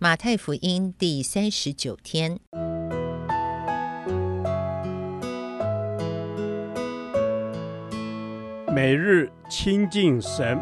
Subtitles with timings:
[0.00, 2.38] 马太福音第三十九天，
[8.72, 10.56] 每日亲近神，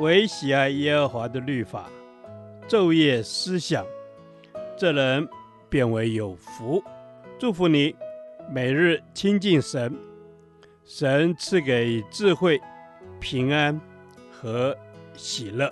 [0.00, 1.88] 唯喜爱耶和华的律法，
[2.68, 3.86] 昼夜思想，
[4.76, 5.28] 这人
[5.68, 6.82] 便为有福。
[7.38, 7.94] 祝福你，
[8.50, 9.96] 每日亲近神，
[10.84, 12.60] 神赐给智慧、
[13.20, 13.80] 平安。
[14.46, 14.78] 和
[15.16, 15.68] 喜乐。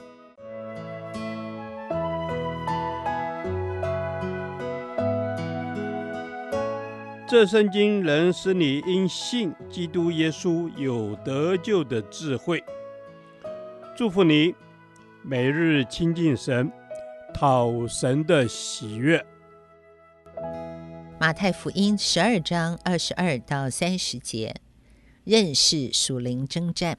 [7.29, 12.65] 这圣经能使你因信基督耶稣有得救的智慧。
[13.97, 14.53] 祝福你，
[15.23, 16.73] 每日亲近神，
[17.33, 19.25] 讨神的喜悦。
[21.21, 24.57] 马太福音十二章二十二到三十节，
[25.23, 26.99] 认识属灵征战。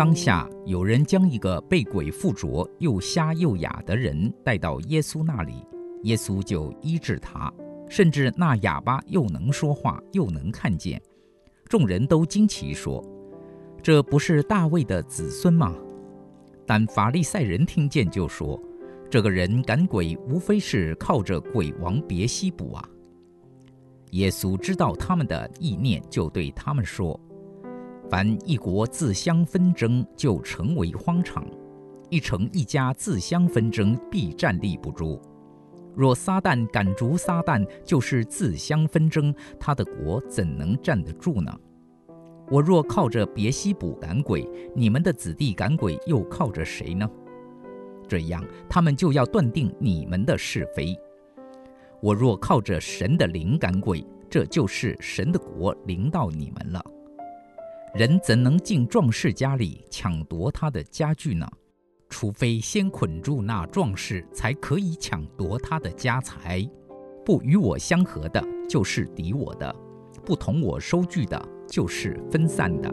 [0.00, 5.62] 当下有人将一个被鬼附着、又瞎又哑的人带到耶稣那里，
[6.04, 7.52] 耶稣就医治他，
[7.86, 10.98] 甚至那哑巴又能说话，又能看见。
[11.66, 13.04] 众人都惊奇说
[13.82, 15.74] ：“这不是大卫的子孙吗？”
[16.66, 18.58] 但法利赛人听见就说
[19.10, 22.88] ：“这个人赶鬼，无非是靠着鬼王别西卜啊。”
[24.12, 27.20] 耶稣知道他们的意念，就对他们说。
[28.10, 31.44] 凡一国自相纷争，就成为荒场；
[32.10, 35.22] 一城一家自相纷争，必站立不住。
[35.94, 41.56] 若撒旦赶逐撒旦，就是自相纷争，他的国怎能站得住呢？
[42.50, 44.44] 我若靠着别西卜赶鬼，
[44.74, 47.08] 你们的子弟赶鬼又靠着谁呢？
[48.08, 50.98] 这样，他们就要断定你们的是非。
[52.02, 56.84] 我若靠着神的灵赶鬼，这就是神的国临到你们了。
[57.94, 61.46] 人怎能进壮士家里抢夺他的家具呢？
[62.08, 66.68] 除非先捆住那壮士，才可以抢夺他的家财。
[67.24, 69.74] 不与我相合的，就是敌我的；
[70.24, 72.88] 不同我收据的，就是分散的。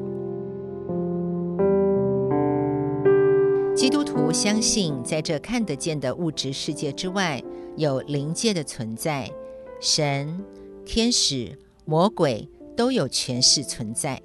[3.76, 7.42] 基督徒相信，在这看得见的物质世界之外，
[7.76, 9.32] 有灵界的存在，
[9.80, 10.44] 神、
[10.84, 14.20] 天使、魔鬼都有权势存在。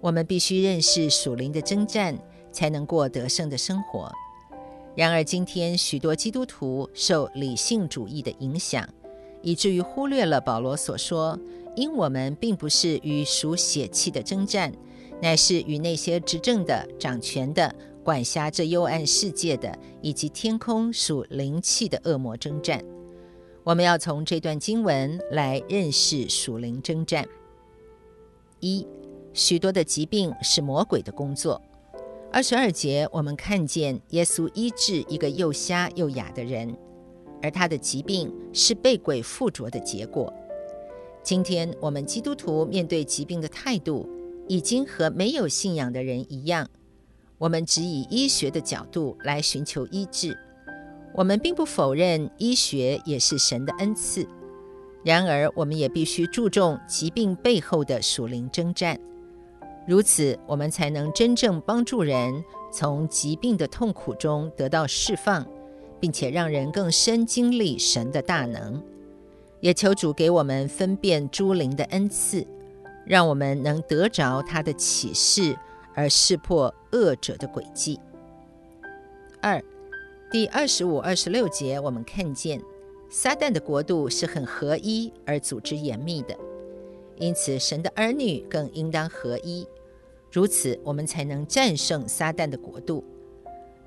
[0.00, 2.18] 我们必须认识属灵的征战，
[2.50, 4.10] 才能过得胜的生活。
[4.96, 8.88] 然而，今天许多基督徒受理性主义的影响，
[9.40, 11.38] 以至于忽略了保罗所说
[11.76, 14.72] ：“因我们并不是与属血气的征战，
[15.22, 17.72] 乃是与那些执政的、掌权的、
[18.02, 22.82] 管辖这幽暗世界的，以及天空属灵气的恶魔征战。”
[23.62, 27.24] 我们要从这段经文来认识属灵征战。
[28.58, 28.86] 一
[29.32, 31.60] 许多的疾病是魔鬼的工作。
[32.32, 36.76] 二十二节，我们看见耶稣医治一个又瞎又哑的人，
[37.42, 40.32] 而他的疾病是被鬼附着的结果。
[41.22, 44.08] 今天我们基督徒面对疾病的态度，
[44.48, 46.68] 已经和没有信仰的人一样。
[47.38, 50.36] 我们只以医学的角度来寻求医治。
[51.14, 54.26] 我们并不否认医学也是神的恩赐，
[55.04, 58.98] 然而我们也必须注重疾病背后的属灵征战。
[59.90, 65.44] 如此，我们才能真正帮助人从疾病的痛苦中得到释放，
[65.98, 68.80] 并且让人更深经历神的大能。
[69.58, 72.46] 也求主给我们分辨诸灵的恩赐，
[73.04, 75.56] 让我们能得着他的启示，
[75.92, 77.98] 而识破恶者的诡计。
[79.40, 79.60] 二，
[80.30, 82.62] 第二十五、二十六节，我们看见
[83.10, 86.36] 撒旦的国度是很合一而组织严密的。
[87.16, 89.66] 因此，神的儿女更应当合一，
[90.30, 93.04] 如此我们才能战胜撒旦的国度。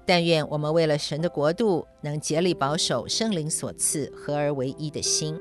[0.05, 5.39] 但愿我们为了神的国度，能竭力保守圣灵所赐合而为一的心。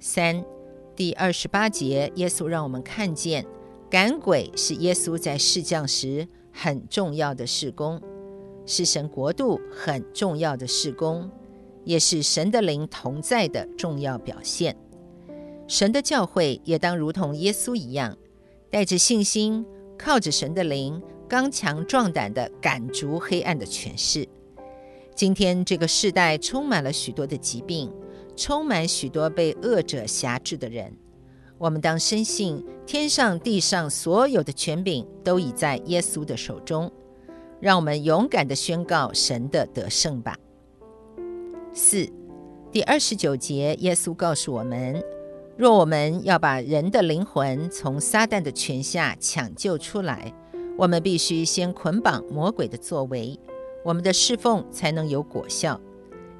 [0.00, 0.42] 三，
[0.94, 3.44] 第二十八节，耶稣让我们看见，
[3.90, 8.00] 赶鬼是耶稣在世降时很重要的事工，
[8.64, 11.30] 是神国度很重要的事工，
[11.84, 14.74] 也是神的灵同在的重要表现。
[15.68, 18.16] 神的教会也当如同耶稣一样，
[18.76, 19.64] 带着信心，
[19.96, 24.28] 靠着神的灵，刚强壮胆地赶逐黑暗的权势。
[25.14, 27.90] 今天这个世代充满了许多的疾病，
[28.36, 30.94] 充满许多被恶者辖制的人。
[31.56, 36.92] 我们当深信，天上地上所有的权柄都已在耶稣的手中。
[37.58, 40.36] 让我们勇敢地宣告神的得胜吧。
[41.72, 42.06] 四，
[42.70, 45.02] 第二十九节，耶稣告诉我们：
[45.56, 50.30] 若我们要把人的灵魂从撒旦的权下抢救出来，
[50.76, 53.40] 我们必须先捆绑魔鬼的作为，
[53.82, 55.80] 我们的侍奉才能有果效。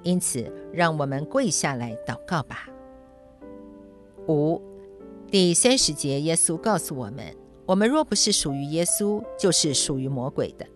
[0.02, 2.68] 因此，让我们跪下来祷告吧。
[4.28, 4.60] 五，
[5.30, 7.34] 第三十节，耶稣告诉我们：
[7.64, 10.66] 我们若不是属于耶稣，就是属于魔鬼的。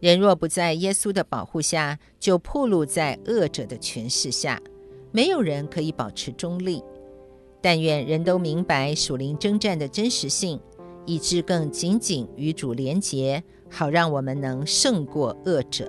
[0.00, 4.60] 人若不在耶稣的保护下，就暴露在恶者的权势下，
[5.12, 6.82] 没有人可以保持中立。
[7.60, 10.58] 但愿人都明白属灵征战的真实性，
[11.06, 15.88] 以致更紧紧与主连结，好让我们能胜过恶者。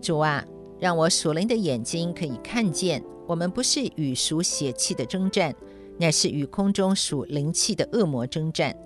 [0.00, 0.44] 主啊，
[0.78, 5.54] 让我属灵的眼睛可以看见，我们不是与属血气的征战，
[5.98, 8.76] 乃是与空中属灵气的恶魔征战。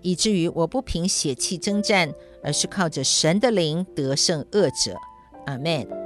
[0.00, 4.96] 以至于我不凭血气征战，而是靠着神的灵得胜恶者。
[5.46, 5.97] 阿门。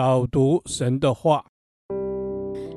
[0.00, 1.44] 导读神的话。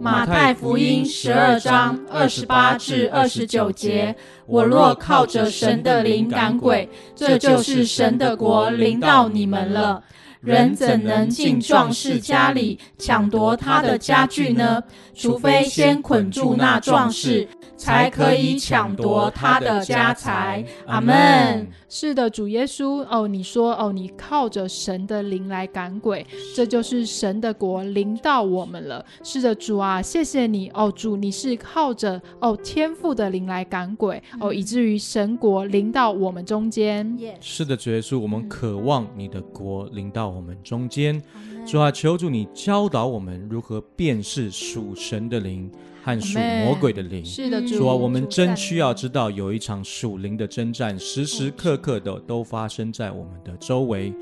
[0.01, 4.13] 马太福音十二章二十八至二十九节：
[4.45, 10.03] 我若靠着神的灵赶鬼，这就是神的国临到你们了。
[10.43, 14.83] 人怎能进壮士家里抢夺他的家具呢？
[15.15, 17.47] 除非先捆住那壮士，
[17.77, 20.65] 才可以抢夺他的家财。
[20.87, 21.67] 阿门。
[21.87, 26.25] 是的，主耶稣哦，你说哦，你靠着神的灵来赶鬼，
[26.55, 29.05] 这就是神的国临到我们了。
[29.23, 37.15] 是的，主啊，谢谢你哦，主，你是靠着哦天赋的灵来赶鬼哦，以至于神国临到我们中间。
[37.39, 41.21] 是的，主耶稣，我们渴望你的国临到我们中间。
[41.65, 45.71] 主啊，求主你教导我们如何辨识属神的灵
[46.03, 47.23] 和属魔鬼的灵。
[47.23, 54.13] 是的，主啊，我们真需要知道有一场属灵的征战，时时刻刻的都发生在我们的周围。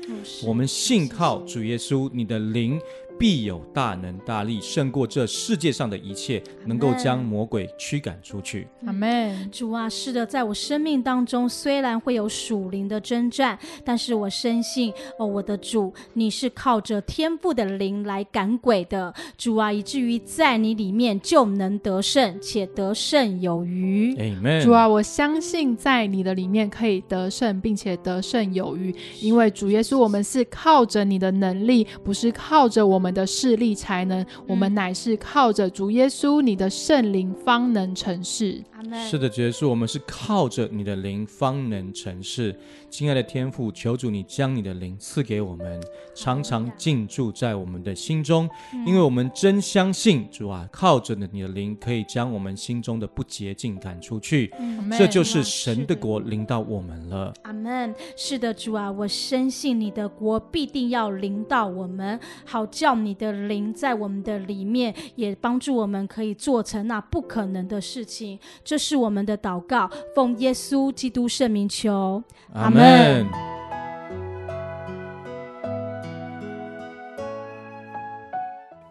[0.46, 2.78] 我们信靠主耶稣，你的灵。
[3.18, 8.66] 必有大能大力胜过这世界上的一切，能够将魔鬼驱赶出去。
[8.86, 9.50] 阿门。
[9.50, 19.12] 主啊，是的，在我生命当中，虽然会有属灵的征战，但是我深信哦，我的主，你是靠着天赋的灵来赶鬼的。
[19.36, 24.14] 主啊，以至于在你里面就能得胜，且得胜有余。
[24.16, 24.62] 阿门。
[24.62, 33.12] 主啊，我相信在你的里面可以得胜，并且得胜有余，因为主耶稣，我们是靠着你的能力，不是靠着我们。
[33.12, 38.64] 的势力才能，我们乃是靠着主耶稣，你的圣灵方能成事。
[39.08, 42.54] 是的，主耶稣，我们是靠着你的灵方能成事。
[42.90, 45.80] 亲爱的天父，求主你将你的灵赐给我们，
[46.14, 48.48] 常常进驻在我们的心中，
[48.86, 54.52] 因为我们真相信主啊，靠着你的灵可以将我们心中的不洁净赶出去。
[54.98, 57.32] 这就是神的国临到我们了。
[57.42, 57.94] 阿门。
[58.16, 68.38] 是的，主啊，我深信你的国必定要临到我们，好叫你的灵在我们的里面，也帮助我们可以做成那不可能的事情。
[68.72, 72.22] 这是我们的祷告，奉耶稣基督圣名求，
[72.54, 73.28] 阿门。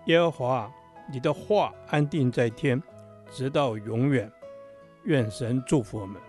[0.05, 0.72] 耶和华，
[1.12, 2.79] 你的话安定在天，
[3.32, 4.32] 直到永远。
[5.05, 6.22] 愿神祝福我们。